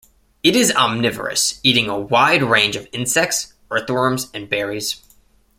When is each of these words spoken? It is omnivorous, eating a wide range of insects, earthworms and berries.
It 0.41 0.55
is 0.55 0.71
omnivorous, 0.75 1.59
eating 1.61 1.87
a 1.87 1.99
wide 1.99 2.41
range 2.41 2.75
of 2.75 2.87
insects, 2.91 3.53
earthworms 3.69 4.29
and 4.33 4.49
berries. 4.49 4.95